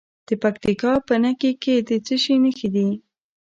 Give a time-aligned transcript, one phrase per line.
[0.27, 2.89] د پکتیکا په نکې کې د څه شي نښې دي؟